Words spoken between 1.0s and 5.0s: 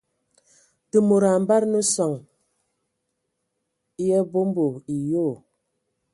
mod a ambada nə soŋ e abombo e